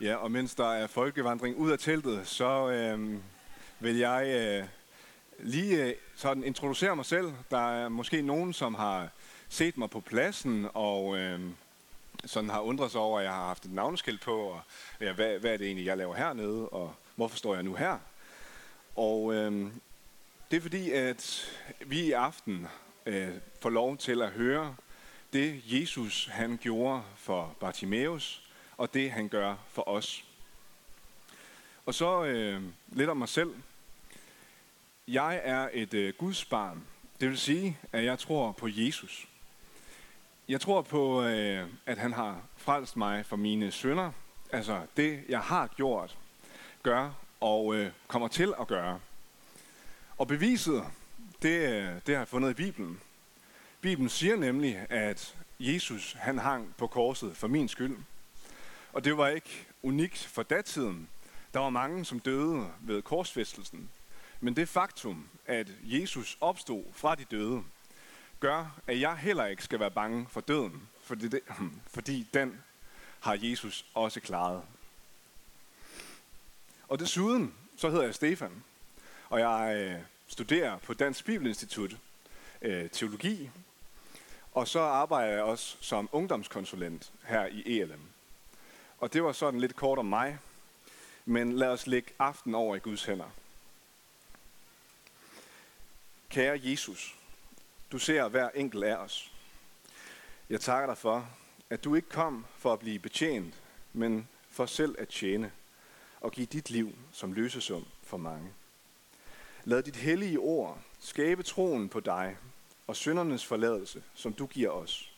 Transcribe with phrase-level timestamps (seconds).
[0.00, 3.20] Ja, og mens der er folkevandring ud af teltet, så øh,
[3.80, 4.68] vil jeg øh,
[5.38, 7.32] lige øh, sådan introducere mig selv.
[7.50, 9.08] Der er måske nogen, som har
[9.48, 11.40] set mig på pladsen, og øh,
[12.24, 14.60] sådan har undret sig over, at jeg har haft et navneskilt på, og
[15.00, 17.98] ja, hvad, hvad er det egentlig, jeg laver hernede, og hvorfor står jeg nu her?
[18.96, 19.70] Og øh,
[20.50, 21.52] det er fordi, at
[21.86, 22.66] vi i aften
[23.06, 23.28] øh,
[23.62, 24.76] får lov til at høre
[25.32, 28.45] det, Jesus han gjorde for Bartimaeus,
[28.78, 30.24] og det han gør for os.
[31.86, 33.54] Og så øh, lidt om mig selv.
[35.08, 36.84] Jeg er et øh, Guds barn.
[37.20, 39.28] Det vil sige, at jeg tror på Jesus.
[40.48, 44.12] Jeg tror på, øh, at han har frelst mig for mine sønder.
[44.52, 46.18] Altså det, jeg har gjort,
[46.82, 49.00] gør og øh, kommer til at gøre.
[50.18, 50.84] Og beviset,
[51.42, 53.00] det, øh, det har jeg fundet i Bibelen.
[53.80, 57.96] Bibelen siger nemlig, at Jesus han hang på korset for min skyld.
[58.96, 61.08] Og det var ikke unikt for datiden.
[61.54, 63.90] Der var mange, som døde ved korsfæstelsen.
[64.40, 67.62] Men det faktum, at Jesus opstod fra de døde,
[68.40, 71.40] gør, at jeg heller ikke skal være bange for døden, fordi, det,
[71.94, 72.62] fordi den
[73.20, 74.62] har Jesus også klaret.
[76.88, 78.64] Og desuden, så hedder jeg Stefan,
[79.28, 81.96] og jeg øh, studerer på Dansk Bibelinstitut
[82.62, 83.50] øh, teologi,
[84.52, 88.15] og så arbejder jeg også som ungdomskonsulent her i ELM.
[88.98, 90.38] Og det var sådan lidt kort om mig,
[91.24, 93.30] men lad os lægge aften over i Guds hænder.
[96.30, 97.16] Kære Jesus,
[97.92, 99.32] du ser hver enkelt af os.
[100.50, 101.28] Jeg takker dig for,
[101.70, 103.54] at du ikke kom for at blive betjent,
[103.92, 105.52] men for selv at tjene
[106.20, 108.52] og give dit liv som løsesum for mange.
[109.64, 112.36] Lad dit hellige ord skabe troen på dig
[112.86, 115.15] og syndernes forladelse, som du giver os.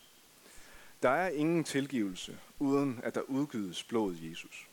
[1.03, 4.67] Der er ingen tilgivelse, uden at der udgydes blod, Jesus.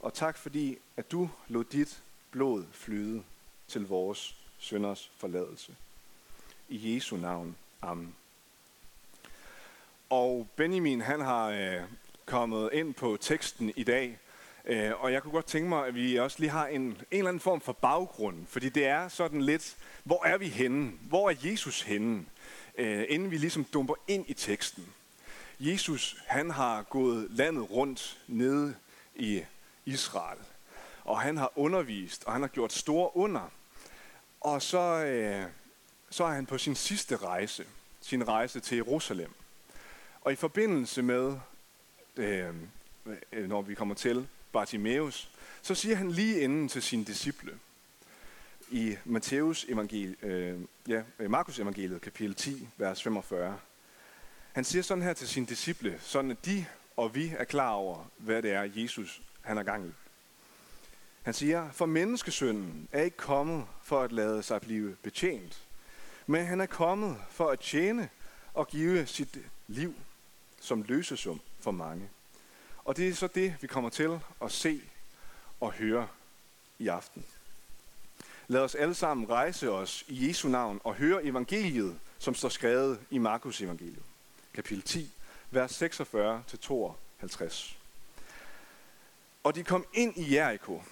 [0.00, 3.22] Og tak fordi, at du lod dit blod flyde
[3.68, 5.76] til vores synders forladelse.
[6.68, 7.56] I Jesu navn.
[7.82, 8.14] Amen.
[10.10, 11.82] Og Benjamin, han har øh,
[12.26, 14.18] kommet ind på teksten i dag,
[14.64, 17.28] øh, og jeg kunne godt tænke mig, at vi også lige har en, en eller
[17.28, 20.92] anden form for baggrund, fordi det er sådan lidt, hvor er vi henne?
[21.08, 22.24] Hvor er Jesus henne?
[22.78, 24.94] Øh, inden vi ligesom dumper ind i teksten.
[25.60, 28.74] Jesus, han har gået landet rundt nede
[29.14, 29.42] i
[29.84, 30.38] Israel,
[31.04, 33.52] og han har undervist, og han har gjort store under.
[34.40, 35.44] Og så, øh,
[36.10, 37.64] så er han på sin sidste rejse,
[38.00, 39.32] sin rejse til Jerusalem.
[40.20, 41.38] Og i forbindelse med,
[42.16, 42.54] øh,
[43.32, 45.30] når vi kommer til Bartimaeus,
[45.62, 47.58] så siger han lige inden til sine disciple,
[48.70, 53.58] i Matthæus evangel, øh, ja, Markus evangeliet, kapitel 10, vers 45.
[54.52, 58.04] Han siger sådan her til sine disciple, sådan at de og vi er klar over,
[58.16, 59.92] hvad det er, Jesus han har gang i.
[61.22, 65.62] Han siger, for menneskesønnen er ikke kommet for at lade sig blive betjent,
[66.26, 68.08] men han er kommet for at tjene
[68.54, 69.94] og give sit liv
[70.60, 72.08] som løsesum for mange.
[72.84, 74.80] Og det er så det, vi kommer til at se
[75.60, 76.08] og høre
[76.78, 77.24] i aften.
[78.48, 83.00] Lad os alle sammen rejse os i Jesu navn og høre evangeliet, som står skrevet
[83.10, 84.02] i Markus evangeliet,
[84.54, 85.10] kapitel 10,
[85.50, 87.74] vers 46-52.
[89.44, 90.82] Og de kom ind i Jericho,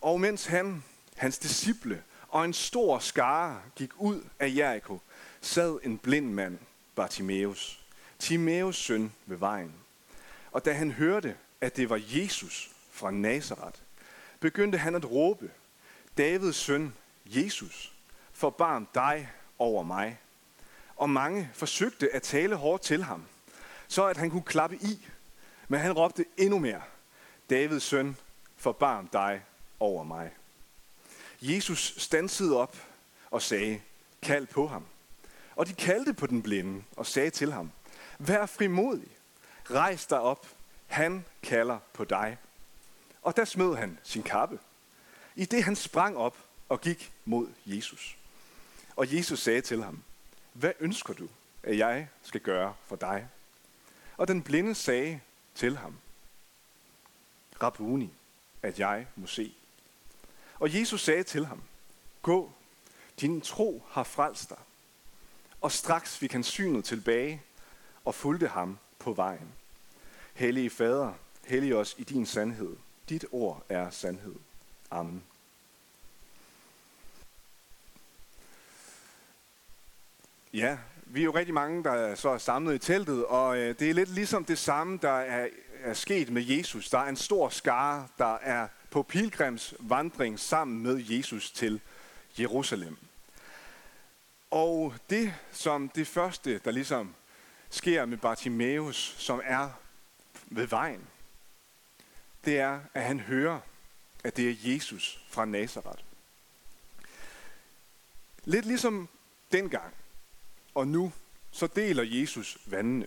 [0.00, 0.84] og mens han,
[1.16, 4.98] hans disciple og en stor skare gik ud af Jericho,
[5.40, 6.58] sad en blind mand,
[6.94, 7.80] Bartimaeus,
[8.18, 9.74] Timaeus søn ved vejen.
[10.52, 13.78] Og da han hørte, at det var Jesus fra Nazareth,
[14.40, 15.50] begyndte han at råbe,
[16.18, 16.94] Davids søn,
[17.26, 17.92] Jesus,
[18.32, 20.18] forbarm dig over mig.
[21.00, 23.24] Og mange forsøgte at tale hårdt til ham,
[23.88, 25.06] så at han kunne klappe i.
[25.68, 26.82] Men han råbte endnu mere,
[27.50, 28.16] Davids søn,
[28.56, 29.42] forbarm dig
[29.78, 30.30] over mig.
[31.40, 32.76] Jesus stansede op
[33.30, 33.80] og sagde,
[34.22, 34.86] kald på ham.
[35.56, 37.72] Og de kaldte på den blinde og sagde til ham,
[38.18, 39.08] vær frimodig,
[39.70, 40.46] rejs dig op,
[40.86, 42.38] han kalder på dig.
[43.22, 44.58] Og der smed han sin kappe
[45.36, 46.36] i det han sprang op
[46.68, 48.16] og gik mod Jesus.
[48.96, 50.02] Og Jesus sagde til ham,
[50.52, 51.28] hvad ønsker du,
[51.62, 53.28] at jeg skal gøre for dig?
[54.16, 55.20] Og den blinde sagde
[55.54, 55.96] til ham,
[57.62, 58.12] Rabuni,
[58.62, 59.54] at jeg må se.
[60.58, 61.62] Og Jesus sagde til ham,
[62.22, 62.52] gå,
[63.20, 64.58] din tro har frelst dig.
[65.60, 67.42] Og straks fik han synet tilbage
[68.04, 69.52] og fulgte ham på vejen.
[70.34, 71.12] Hellige Fader,
[71.46, 72.76] hellig os i din sandhed.
[73.08, 74.34] Dit ord er sandhed.
[74.90, 75.24] Amen.
[80.52, 83.90] Ja, vi er jo rigtig mange, der så er samlet i teltet, og øh, det
[83.90, 85.48] er lidt ligesom det samme, der er
[85.82, 86.90] er sket med Jesus.
[86.90, 91.80] Der er en stor skare, der er på pilgrimsvandring sammen med Jesus til
[92.38, 92.96] Jerusalem.
[94.50, 97.14] Og det som det første, der ligesom
[97.70, 99.70] sker med Bartimaeus, som er
[100.46, 101.06] ved vejen,
[102.44, 103.60] det er, at han hører,
[104.24, 106.02] at det er Jesus fra Nazareth.
[108.44, 109.08] Lidt ligesom
[109.52, 109.94] dengang
[110.74, 111.12] og nu,
[111.50, 113.06] så deler Jesus vandene.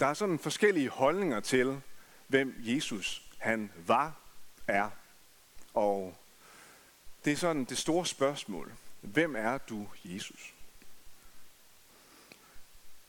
[0.00, 1.80] Der er sådan forskellige holdninger til,
[2.26, 4.16] hvem Jesus han var,
[4.66, 4.90] er.
[5.74, 6.16] Og
[7.24, 8.72] det er sådan det store spørgsmål.
[9.00, 10.54] Hvem er du, Jesus?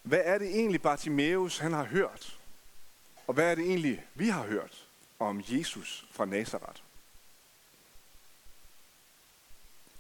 [0.02, 2.40] Hvad er det egentlig, Bartimaeus han har hørt?
[3.28, 4.88] Og hvad er det egentlig, vi har hørt
[5.19, 6.81] om Jesus fra Nazareth?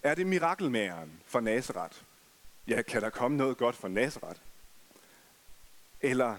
[0.03, 1.97] Er det mirakelmageren fra Nazareth?
[2.67, 4.39] Ja, kan der komme noget godt fra Nazareth?
[6.01, 6.37] Eller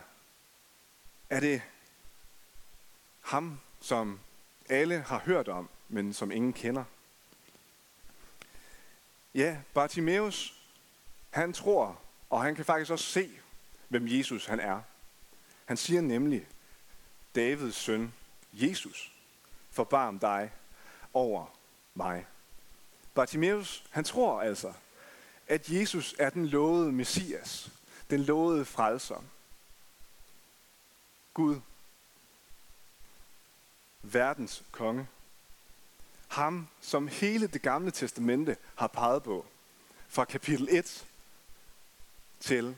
[1.30, 1.62] er det
[3.20, 4.20] ham, som
[4.68, 6.84] alle har hørt om, men som ingen kender?
[9.34, 10.62] Ja, Bartimeus,
[11.30, 12.00] han tror,
[12.30, 13.38] og han kan faktisk også se,
[13.88, 14.80] hvem Jesus han er.
[15.64, 16.46] Han siger nemlig,
[17.34, 18.14] Davids søn,
[18.52, 19.12] Jesus,
[19.70, 20.52] forbarm dig
[21.12, 21.46] over
[21.94, 22.26] mig.
[23.14, 24.72] Bartimeus, han tror altså,
[25.46, 27.70] at Jesus er den lovede Messias,
[28.10, 29.24] den lovede frelser.
[31.34, 31.60] Gud,
[34.02, 35.08] verdens konge.
[36.28, 39.46] Ham, som hele det gamle testamente har peget på.
[40.08, 41.06] Fra kapitel 1
[42.40, 42.76] til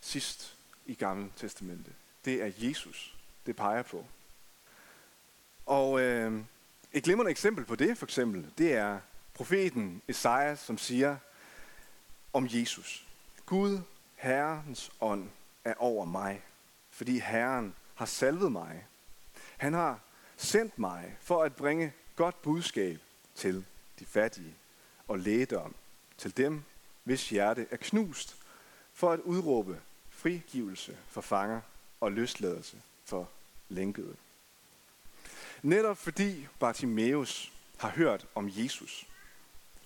[0.00, 0.56] sidst
[0.86, 1.90] i gamle testamente.
[2.24, 3.16] Det er Jesus,
[3.46, 4.06] det peger på.
[5.66, 6.40] Og øh,
[6.92, 9.00] et glimrende eksempel på det, for eksempel, det er
[9.34, 11.16] profeten Esajas, som siger
[12.38, 13.04] om Jesus.
[13.46, 13.80] Gud,
[14.14, 15.28] Herrens ånd,
[15.64, 16.42] er over mig,
[16.90, 18.86] fordi Herren har salvet mig.
[19.56, 20.00] Han har
[20.36, 23.00] sendt mig for at bringe godt budskab
[23.34, 23.64] til
[23.98, 24.54] de fattige
[25.08, 25.74] og lægedom
[26.18, 26.62] til dem,
[27.04, 28.36] hvis hjerte er knust,
[28.92, 29.80] for at udråbe
[30.10, 31.60] frigivelse for fanger
[32.00, 33.30] og løsladelse for
[33.68, 34.16] lænkede.
[35.62, 39.06] Netop fordi Bartimaeus har hørt om Jesus,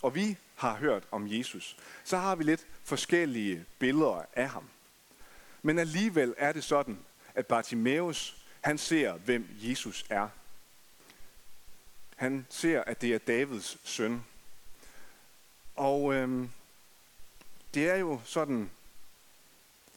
[0.02, 4.68] og vi har hørt om Jesus, så har vi lidt forskellige billeder af ham.
[5.62, 6.98] Men alligevel er det sådan,
[7.34, 10.28] at Bartimaeus, han ser, hvem Jesus er.
[12.16, 14.24] Han ser, at det er Davids søn.
[15.76, 16.50] Og øhm,
[17.74, 18.70] det er jo sådan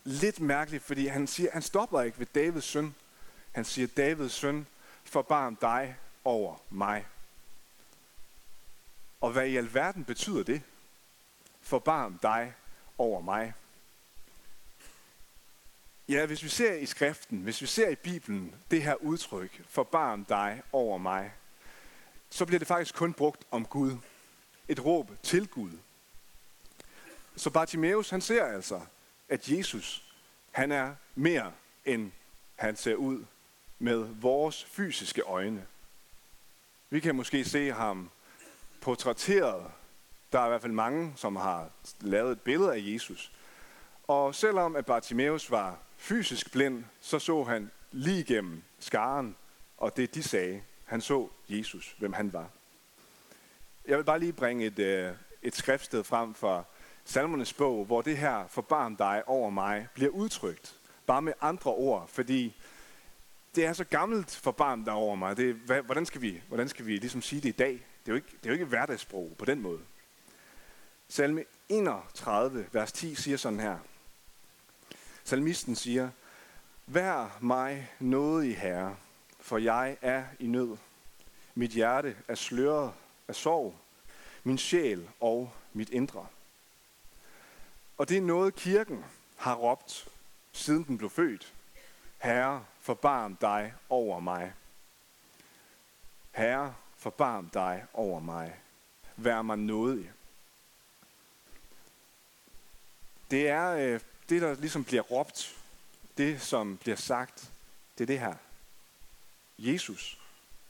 [0.03, 2.95] lidt mærkeligt, fordi han siger, han stopper ikke ved Davids søn.
[3.51, 4.67] Han siger, Davids søn,
[5.03, 7.05] forbarm dig over mig.
[9.25, 10.61] Og hvad i alverden betyder det?
[11.61, 12.53] Forbarm dig
[12.97, 13.53] over mig.
[16.09, 20.25] Ja, hvis vi ser i skriften, hvis vi ser i Bibelen det her udtryk, forbarm
[20.25, 21.33] dig over mig,
[22.29, 23.97] så bliver det faktisk kun brugt om Gud.
[24.67, 25.71] Et råb til Gud.
[27.35, 28.81] Så Bartimaeus, han ser altså,
[29.29, 30.13] at Jesus,
[30.51, 31.53] han er mere
[31.85, 32.11] end
[32.55, 33.25] han ser ud
[33.79, 35.67] med vores fysiske øjne.
[36.89, 38.09] Vi kan måske se ham
[38.85, 39.63] portrætteret.
[40.31, 41.69] Der er i hvert fald mange, som har
[42.01, 43.31] lavet et billede af Jesus.
[44.07, 49.35] Og selvom at Bartimaeus var fysisk blind, så så han lige igennem skaren,
[49.77, 50.61] og det de sagde.
[50.85, 52.49] Han så Jesus, hvem han var.
[53.87, 55.11] Jeg vil bare lige bringe et, øh,
[55.41, 56.67] et skriftsted frem for
[57.05, 60.75] Salmernes bog, hvor det her forbarm dig over mig bliver udtrykt.
[61.05, 62.55] Bare med andre ord, fordi
[63.55, 65.37] det er så gammelt forbarm dig over mig.
[65.37, 67.85] Det, hvordan, skal vi, hvordan skal vi ligesom sige det i dag?
[68.05, 69.81] Det er jo ikke, det er jo ikke hverdagssprog på den måde.
[71.07, 73.77] Salme 31, vers 10 siger sådan her.
[75.23, 76.09] Salmisten siger,
[76.87, 78.97] Vær mig noget i Herre,
[79.39, 80.77] for jeg er i nød.
[81.55, 82.93] Mit hjerte er sløret
[83.27, 83.75] af sorg,
[84.43, 86.27] min sjæl og mit indre.
[87.97, 89.05] Og det er noget, kirken
[89.37, 90.07] har råbt,
[90.51, 91.53] siden den blev født.
[92.17, 94.53] Herre, forbarm dig over mig.
[96.31, 98.59] Herre, forbarm dig over mig.
[99.15, 100.11] Vær mig nådig.
[103.31, 105.57] Det er øh, det, der ligesom bliver råbt,
[106.17, 107.51] det som bliver sagt,
[107.97, 108.35] det er det her.
[109.57, 110.21] Jesus,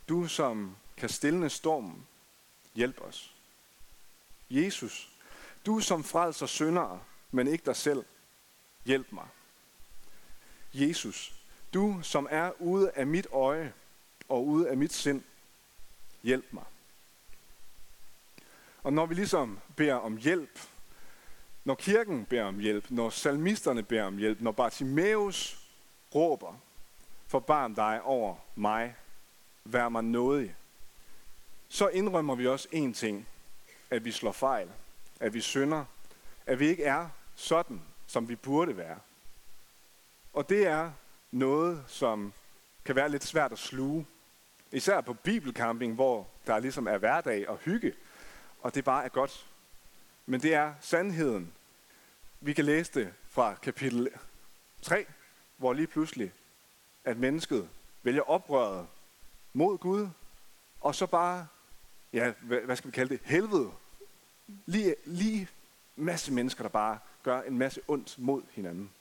[0.09, 2.07] du som kan stille stormen,
[2.73, 3.35] hjælp os.
[4.49, 5.11] Jesus,
[5.65, 7.01] du som frelser syndere,
[7.31, 8.05] men ikke dig selv,
[8.85, 9.27] hjælp mig.
[10.73, 11.35] Jesus,
[11.73, 13.73] du som er ude af mit øje
[14.29, 15.23] og ude af mit sind,
[16.25, 16.63] hjælp mig.
[18.83, 20.59] Og når vi ligesom beder om hjælp,
[21.63, 25.59] når kirken beder om hjælp, når salmisterne beder om hjælp, når Bartimaeus
[26.15, 26.53] råber,
[27.27, 28.95] forbarm dig over mig,
[29.63, 30.55] vær mig nådig,
[31.69, 33.27] så indrømmer vi også en ting,
[33.89, 34.69] at vi slår fejl,
[35.19, 35.85] at vi synder,
[36.45, 38.99] at vi ikke er sådan, som vi burde være.
[40.33, 40.91] Og det er
[41.31, 42.33] noget, som
[42.85, 44.05] kan være lidt svært at sluge.
[44.75, 47.93] Især på bibelcamping, hvor der ligesom er hverdag og hygge,
[48.61, 49.47] og det bare er godt.
[50.25, 51.53] Men det er sandheden.
[52.41, 54.09] Vi kan læse det fra kapitel
[54.81, 55.05] 3,
[55.57, 56.31] hvor lige pludselig,
[57.03, 57.69] at mennesket
[58.03, 58.87] vælger oprøret
[59.53, 60.09] mod Gud,
[60.81, 61.47] og så bare,
[62.13, 63.71] ja, hvad skal vi kalde det, helvede.
[64.65, 65.49] Lige, lige
[65.95, 68.91] masse mennesker, der bare gør en masse ondt mod hinanden.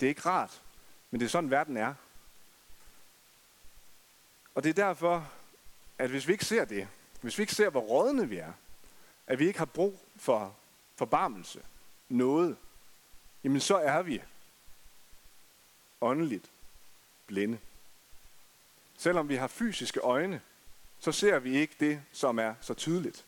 [0.00, 0.62] Det er ikke rart,
[1.10, 1.94] men det er sådan, verden er.
[4.60, 5.30] Og det er derfor,
[5.98, 6.88] at hvis vi ikke ser det,
[7.20, 8.52] hvis vi ikke ser, hvor rådne vi er,
[9.26, 10.56] at vi ikke har brug for
[10.96, 11.62] forbarmelse,
[12.08, 12.56] noget,
[13.44, 14.22] jamen så er vi
[16.00, 16.50] åndeligt
[17.26, 17.58] blinde.
[18.96, 20.40] Selvom vi har fysiske øjne,
[20.98, 23.24] så ser vi ikke det, som er så tydeligt.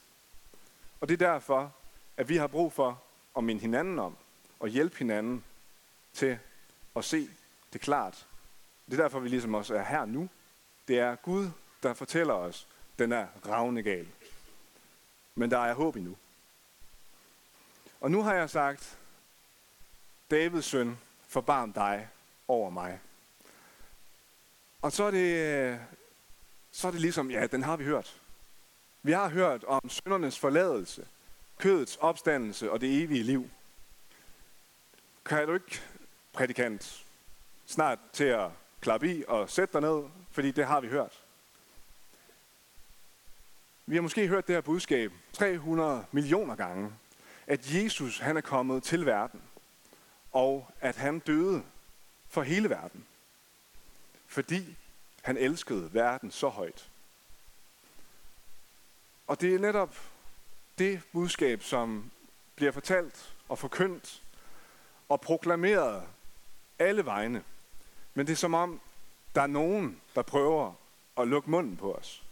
[1.01, 1.73] Og det er derfor,
[2.17, 3.03] at vi har brug for
[3.37, 4.17] at minde hinanden om
[4.61, 5.45] og hjælpe hinanden
[6.13, 6.39] til
[6.97, 7.29] at se
[7.73, 8.27] det klart.
[8.87, 10.29] Det er derfor, vi ligesom også er her nu.
[10.93, 11.51] Det er Gud,
[11.83, 12.69] der fortæller os,
[12.99, 14.09] den er ravne gal.
[15.35, 16.17] Men der er håb endnu.
[18.01, 18.99] Og nu har jeg sagt,
[20.31, 22.09] Davids søn, forbarm dig
[22.49, 23.01] over mig.
[24.83, 25.81] Og så er det,
[26.73, 28.21] så er det ligesom, ja, den har vi hørt.
[29.03, 31.07] Vi har hørt om syndernes forladelse,
[31.59, 33.51] kødets opstandelse og det evige liv.
[35.25, 35.83] Kan du ikke,
[36.33, 37.07] prædikant,
[37.67, 38.51] snart til at
[38.83, 41.25] klap i og sætte dig ned, fordi det har vi hørt.
[43.87, 46.93] Vi har måske hørt det her budskab 300 millioner gange,
[47.47, 49.43] at Jesus han er kommet til verden,
[50.33, 51.63] og at han døde
[52.29, 53.07] for hele verden,
[54.27, 54.77] fordi
[55.23, 56.91] han elskede verden så højt.
[59.27, 59.97] Og det er netop
[60.79, 62.11] det budskab, som
[62.57, 64.23] bliver fortalt og forkyndt
[65.09, 66.03] og proklameret
[66.79, 67.45] alle vegne.
[68.15, 68.81] Men det er som om,
[69.35, 70.73] der er nogen, der prøver
[71.19, 72.23] at lukke munden på os.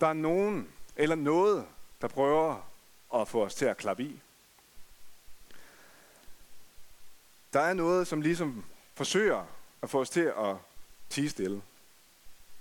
[0.00, 1.66] Der er nogen eller noget,
[2.00, 2.70] der prøver
[3.14, 4.20] at få os til at klappe i.
[7.52, 9.44] Der er noget, som ligesom forsøger
[9.82, 10.56] at få os til at
[11.08, 11.62] tige stille.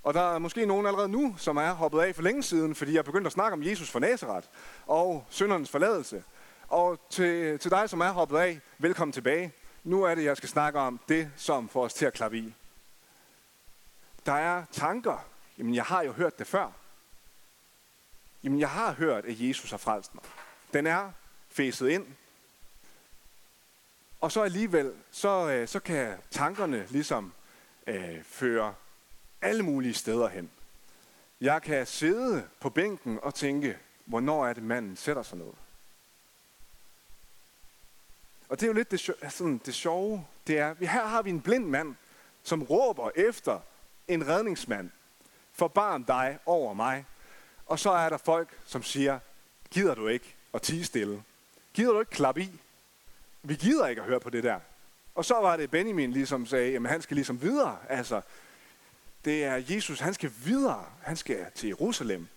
[0.04, 2.94] Og der er måske nogen allerede nu, som er hoppet af for længe siden, fordi
[2.94, 4.48] jeg begyndte at snakke om Jesus fra Nazareth
[4.88, 6.24] og syndernes forladelse.
[6.68, 9.54] Og til, til dig, som er hoppet af, velkommen tilbage.
[9.88, 12.54] Nu er det, jeg skal snakke om det, som får os til at klappe i.
[14.26, 15.26] Der er tanker.
[15.58, 16.72] Jamen, jeg har jo hørt det før.
[18.44, 20.24] Jamen, jeg har hørt, at Jesus har frelst mig.
[20.74, 21.12] Den er
[21.50, 22.08] fæset ind.
[24.22, 27.34] Og så alligevel, så, øh, så kan tankerne ligesom
[27.88, 28.74] øh, føre
[29.42, 30.52] alle mulige steder hen.
[31.42, 35.54] Jeg kan sidde på bænken og tænke, hvornår er det manden sætter sig ned?
[38.50, 39.00] Og det er jo lidt det,
[39.30, 41.96] sådan, det sjove, det er, her har vi en blind mand,
[42.44, 43.60] som råber efter
[44.08, 44.90] en redningsmand.
[45.54, 47.06] Forbarm dig over mig.
[47.66, 49.20] Og så er der folk, som siger,
[49.72, 51.24] gider du ikke at tige stille?
[51.74, 52.60] Gider du ikke klappe i?
[53.44, 54.60] Vi gider ikke at høre på det der.
[55.16, 57.78] Og så var det Benjamin ligesom sagde, jamen han skal ligesom videre.
[57.90, 58.22] Altså,
[59.26, 60.86] det er Jesus, han skal videre.
[61.02, 62.28] Han skal til Jerusalem.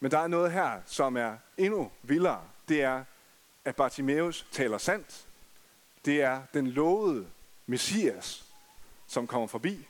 [0.00, 2.42] Men der er noget her, som er endnu vildere.
[2.68, 3.04] Det er,
[3.70, 5.26] at Bartimeus taler sandt.
[6.04, 7.26] Det er den lovede
[7.66, 8.44] Messias,
[9.06, 9.88] som kommer forbi.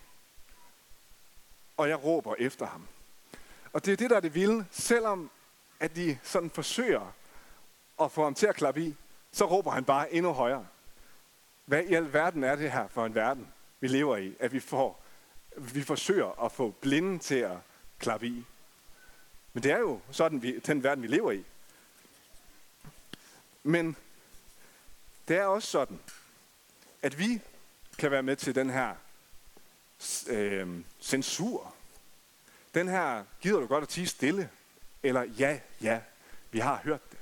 [1.76, 2.88] Og jeg råber efter ham.
[3.72, 4.64] Og det er det, der er det vilde.
[4.70, 5.30] Selvom
[5.80, 7.14] at de sådan forsøger
[8.00, 8.96] at få ham til at klappe i,
[9.32, 10.66] så råber han bare endnu højere.
[11.64, 13.48] Hvad i alverden er det her for en verden,
[13.80, 14.36] vi lever i?
[14.40, 15.02] At vi, får,
[15.56, 17.56] vi forsøger at få blinde til at
[17.98, 18.44] klappe i.
[19.52, 21.44] Men det er jo sådan, vi, den verden, vi lever i.
[23.62, 23.96] Men
[25.28, 26.00] det er også sådan,
[27.02, 27.40] at vi
[27.98, 28.94] kan være med til den her
[30.28, 30.68] øh,
[31.00, 31.74] censur.
[32.74, 34.50] Den her, gider du godt at tige stille?
[35.02, 36.00] Eller ja, ja,
[36.50, 37.18] vi har hørt det.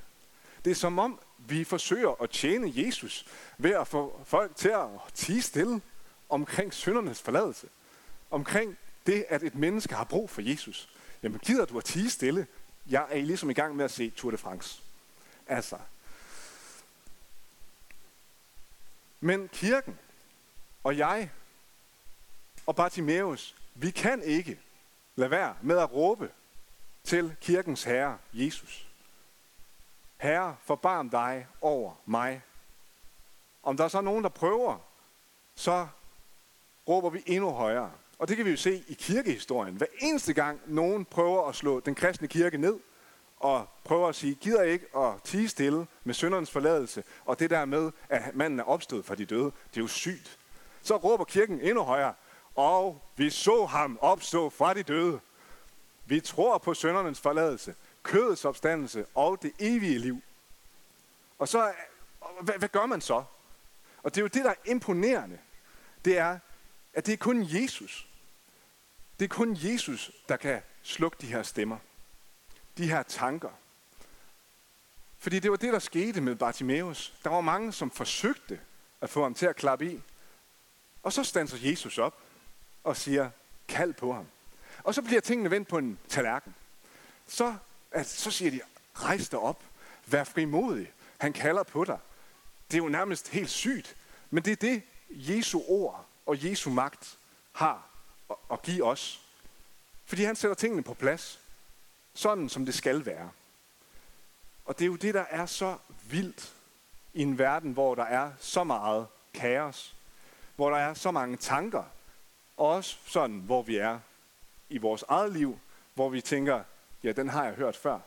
[0.64, 3.26] Det er som om, vi forsøger at tjene Jesus
[3.58, 5.80] ved at få folk til at tige stille
[6.28, 7.68] omkring syndernes forladelse.
[8.30, 10.88] Omkring det, at et menneske har brug for Jesus.
[11.22, 12.46] Jamen gider du at tige stille?
[12.86, 14.82] Jeg er ligesom i gang med at se Tour de France.
[15.46, 15.76] Altså.
[19.20, 19.98] Men kirken
[20.84, 21.30] og jeg
[22.66, 24.58] og Bartimeus, vi kan ikke
[25.16, 26.30] lade være med at råbe
[27.04, 28.88] til kirkens herre, Jesus.
[30.16, 32.42] Herre, forbarm dig over mig.
[33.62, 34.78] Om der er så nogen, der prøver,
[35.54, 35.88] så
[36.88, 37.92] råber vi endnu højere.
[38.18, 39.74] Og det kan vi jo se i kirkehistorien.
[39.74, 42.78] Hver eneste gang nogen prøver at slå den kristne kirke ned,
[43.40, 47.64] og prøver at sige, gider ikke at tige stille med syndernes forladelse, og det der
[47.64, 50.38] med, at manden er opstået fra de døde, det er jo sygt.
[50.82, 52.14] Så råber kirken endnu højere,
[52.54, 55.20] og vi så ham opstå fra de døde.
[56.06, 60.22] Vi tror på søndernes forladelse, kødets opstandelse og det evige liv.
[61.38, 61.72] Og så,
[62.40, 63.24] hvad, hvad gør man så?
[64.02, 65.38] Og det er jo det, der er imponerende.
[66.04, 66.38] Det er,
[66.94, 68.08] at det er kun Jesus.
[69.18, 71.76] Det er kun Jesus, der kan slukke de her stemmer.
[72.78, 73.50] De her tanker.
[75.18, 77.14] Fordi det var det, der skete med Bartimaeus.
[77.24, 78.60] Der var mange, som forsøgte
[79.00, 80.00] at få ham til at klappe i.
[81.02, 82.18] Og så standser Jesus op
[82.84, 83.30] og siger,
[83.68, 84.26] kald på ham.
[84.84, 86.54] Og så bliver tingene vendt på en tallerken.
[87.26, 87.56] Så,
[87.90, 88.60] at, så siger de,
[88.94, 89.62] rejs dig op,
[90.06, 91.98] vær frimodig, han kalder på dig.
[92.70, 93.96] Det er jo nærmest helt sygt,
[94.30, 97.18] men det er det, Jesu ord og Jesu magt
[97.52, 97.88] har
[98.52, 99.24] at give os.
[100.04, 101.40] Fordi han sætter tingene på plads,
[102.18, 103.30] sådan som det skal være.
[104.64, 105.76] Og det er jo det, der er så
[106.10, 106.54] vildt
[107.14, 109.96] i en verden, hvor der er så meget kaos,
[110.56, 111.84] hvor der er så mange tanker,
[112.56, 113.98] og også sådan, hvor vi er
[114.68, 115.58] i vores eget liv,
[115.94, 116.62] hvor vi tænker,
[117.02, 117.98] ja, den har jeg hørt før.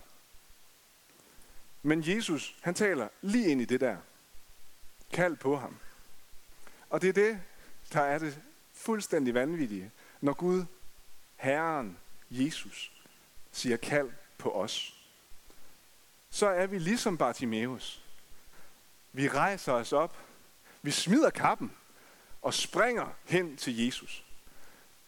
[1.84, 3.98] Men Jesus, han taler lige ind i det der.
[5.14, 5.78] Kald på ham.
[6.90, 7.42] Og det er det,
[7.94, 8.42] der er det
[8.74, 9.92] fuldstændig vanvittige,
[10.22, 10.66] når Gud,
[11.36, 11.98] Herren,
[12.30, 12.91] Jesus,
[13.52, 14.98] siger kald på os.
[16.30, 18.02] Så er vi ligesom Bartimeus.
[19.12, 20.18] Vi rejser os op,
[20.82, 21.72] vi smider kappen
[22.42, 24.24] og springer hen til Jesus.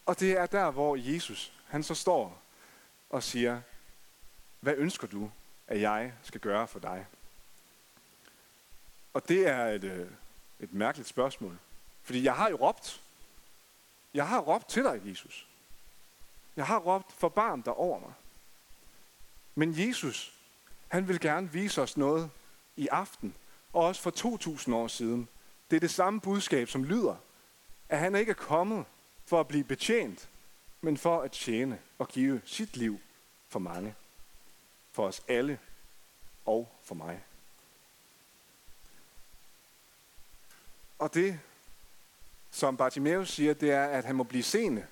[0.06, 2.42] Og det er der, hvor Jesus, han så står
[3.10, 3.60] og siger,
[4.60, 5.30] hvad ønsker du,
[5.66, 7.06] at jeg skal gøre for dig?
[9.14, 10.10] Og det er et, øh,
[10.60, 11.58] et mærkeligt spørgsmål.
[12.02, 13.02] Fordi jeg har jo råbt.
[14.14, 15.46] Jeg har råbt til dig, Jesus.
[16.56, 18.12] Jeg har råbt, forbarm dig over mig.
[19.54, 20.34] Men Jesus,
[20.88, 22.30] han vil gerne vise os noget
[22.76, 23.34] i aften,
[23.72, 25.28] og også for 2000 år siden.
[25.70, 27.16] Det er det samme budskab, som lyder,
[27.88, 28.84] at han ikke er kommet
[29.26, 30.28] for at blive betjent,
[30.80, 33.00] men for at tjene og give sit liv
[33.48, 33.94] for mange.
[34.92, 35.58] For os alle
[36.44, 37.24] og for mig.
[40.98, 41.40] Og det,
[42.50, 44.86] som Bartimeus siger, det er, at han må blive seende.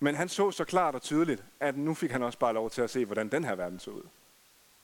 [0.00, 2.82] Men han så så klart og tydeligt, at nu fik han også bare lov til
[2.82, 4.02] at se, hvordan den her verden så ud.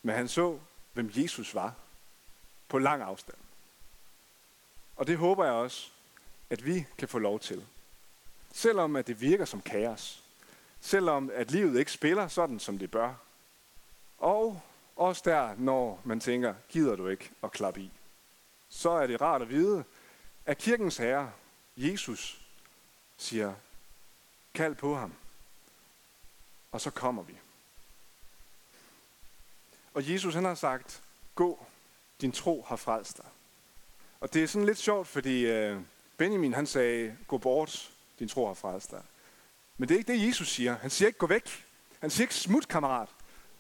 [0.03, 0.59] Men han så,
[0.93, 1.75] hvem Jesus var
[2.69, 3.39] på lang afstand.
[4.97, 5.91] Og det håber jeg også,
[6.51, 7.67] at vi kan få lov til.
[8.53, 10.23] Selvom at det virker som kaos.
[10.81, 13.15] Selvom at livet ikke spiller sådan, som det bør.
[14.19, 14.61] Og
[14.97, 17.91] også der, når man tænker, gider du ikke at klappe i.
[18.69, 19.85] Så er det rart at vide,
[20.47, 21.33] at kirkens herre,
[21.77, 22.41] Jesus,
[23.17, 23.55] siger,
[24.57, 25.15] kald på ham.
[26.73, 27.39] Og så kommer vi.
[29.95, 31.03] Og Jesus han har sagt,
[31.35, 31.67] gå,
[32.21, 33.27] din tro har frelst dig.
[34.21, 35.81] Og det er sådan lidt sjovt, fordi øh,
[36.17, 39.03] Benjamin han sagde, gå bort, din tro har frelst dig.
[39.77, 40.77] Men det er ikke det, Jesus siger.
[40.77, 41.67] Han siger ikke, gå væk.
[42.01, 43.09] Han siger ikke, smut, kammerat.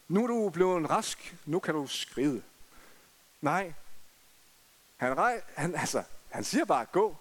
[0.09, 1.37] Nu er du blevet en rask.
[1.45, 2.43] Nu kan du skride.
[3.41, 3.73] Nej.
[4.97, 7.17] Han, rej, han, altså, han siger bare, gå.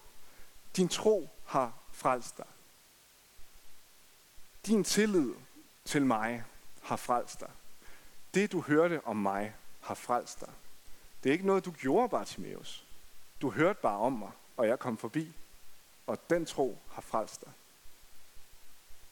[0.75, 2.45] Din tro har frelst dig.
[4.65, 5.33] Din tillid
[5.85, 6.43] til mig
[6.81, 7.51] har frelst dig.
[8.33, 10.53] Det, du hørte om mig, har frelst dig.
[11.23, 12.85] Det er ikke noget, du gjorde, Bartimeus.
[13.41, 15.33] Du hørte bare om mig, og jeg kom forbi.
[16.07, 17.51] Og den tro har frelst dig.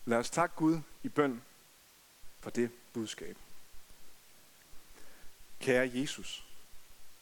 [0.06, 1.42] Lad os takke Gud i bøn
[2.40, 3.38] for det budskab.
[5.60, 6.46] Kære Jesus,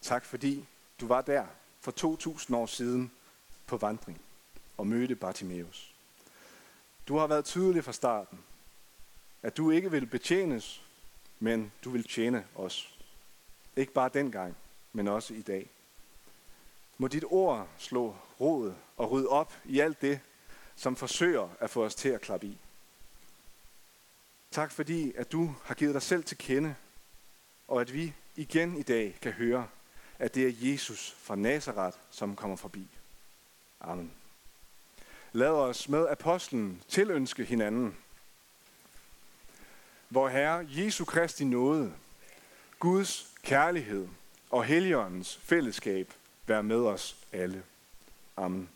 [0.01, 0.67] tak fordi
[0.99, 1.47] du var der
[1.81, 3.11] for 2000 år siden
[3.67, 4.21] på vandring
[4.77, 5.90] og mødte Bartimeus.
[7.07, 8.39] Du har været tydelig fra starten,
[9.41, 10.83] at du ikke vil betjenes,
[11.39, 12.99] men du vil tjene os.
[13.75, 14.57] Ikke bare dengang,
[14.93, 15.69] men også i dag.
[16.97, 20.19] Må dit ord slå rod og rydde op i alt det,
[20.75, 22.57] som forsøger at få os til at klappe i.
[24.51, 26.75] Tak fordi, at du har givet dig selv til kende,
[27.67, 29.67] og at vi igen i dag kan høre,
[30.19, 32.87] at det er Jesus fra Nazareth, som kommer forbi.
[33.79, 34.11] Amen.
[35.33, 37.97] Lad os med apostlen tilønske hinanden.
[40.09, 41.93] Hvor Herre Jesu Kristi nåde,
[42.79, 44.07] Guds kærlighed
[44.49, 46.13] og Helligåndens fællesskab
[46.47, 47.63] være med os alle.
[48.37, 48.69] Amen.